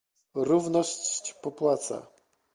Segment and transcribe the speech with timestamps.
[0.35, 2.07] Równość popłaca!